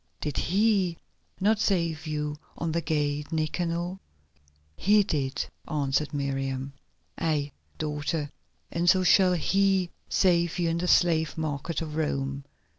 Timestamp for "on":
2.57-2.71